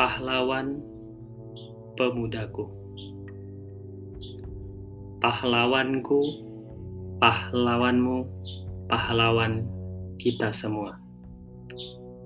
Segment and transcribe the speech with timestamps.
[0.00, 0.80] pahlawan
[2.00, 2.72] pemudaku.
[5.20, 6.20] Pahlawanku,
[7.20, 8.24] pahlawanmu,
[8.88, 9.68] pahlawan
[10.16, 10.96] kita semua.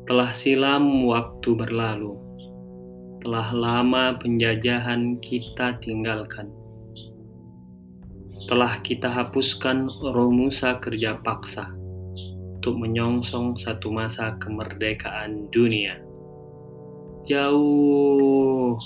[0.07, 2.15] Telah silam waktu berlalu,
[3.27, 6.55] telah lama penjajahan kita tinggalkan.
[8.47, 11.75] Telah kita hapuskan romusa kerja paksa
[12.55, 16.13] untuk menyongsong satu masa kemerdekaan dunia.
[17.24, 18.77] Jauh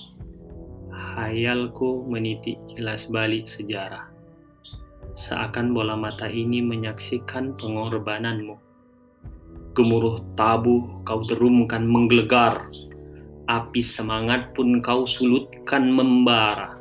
[0.95, 4.15] hayalku meniti jelas balik sejarah.
[5.19, 8.55] Seakan bola mata ini menyaksikan pengorbananmu.
[9.74, 12.70] Gemuruh tabuh kau derumkan menggelegar.
[13.51, 16.79] Api semangat pun kau sulutkan membara.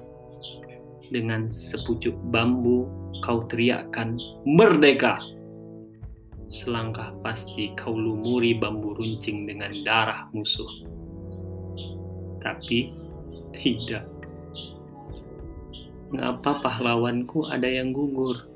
[1.09, 2.85] Dengan sepucuk bambu
[3.26, 4.13] kau teriakkan
[4.45, 5.17] merdeka.
[6.53, 10.70] Selangkah pasti kau lumuri bambu runcing dengan darah musuh
[12.48, 12.95] tapi
[13.51, 14.07] tidak.
[16.07, 18.48] Mengapa pahlawanku ada yang gugur?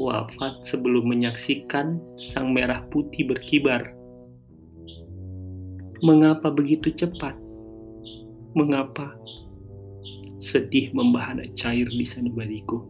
[0.00, 3.92] Wafat sebelum menyaksikan sang merah putih berkibar.
[6.00, 7.36] Mengapa begitu cepat?
[8.56, 9.12] Mengapa
[10.40, 12.80] sedih membahana cair di sanubariku?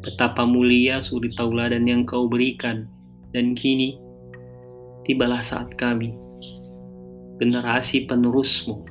[0.00, 2.88] Betapa mulia suri tauladan yang kau berikan,
[3.36, 4.00] dan kini
[5.04, 6.16] tibalah saat kami
[7.38, 8.82] generasi penerusmu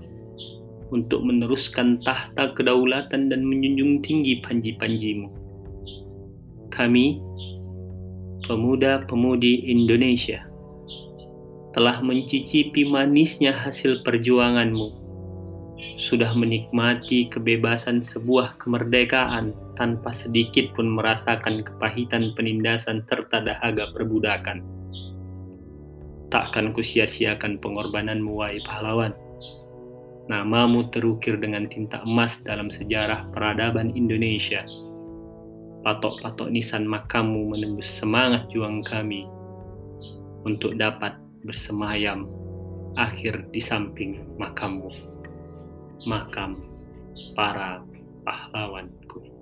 [0.91, 5.27] untuk meneruskan tahta kedaulatan dan menjunjung tinggi panji-panjimu.
[6.71, 7.19] Kami,
[8.47, 10.47] pemuda-pemudi Indonesia,
[11.75, 14.87] telah mencicipi manisnya hasil perjuanganmu,
[15.99, 24.76] sudah menikmati kebebasan sebuah kemerdekaan tanpa sedikit pun merasakan kepahitan penindasan serta dahaga perbudakan
[26.27, 29.15] Takkan kusia-siakan pengorbananmu, wahai pahlawan.
[30.27, 34.67] Namamu terukir dengan tinta emas dalam sejarah peradaban Indonesia.
[35.87, 39.23] Patok-patok nisan makammu menembus semangat juang kami
[40.43, 41.15] untuk dapat
[41.47, 42.27] bersemayam
[42.99, 44.91] akhir di samping makammu.
[46.03, 46.59] Makam
[47.31, 47.79] para
[48.27, 49.36] pahlawanku.